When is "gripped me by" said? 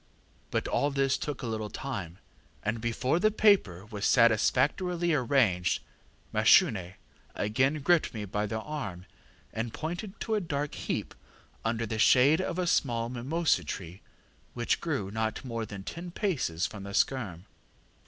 7.83-8.47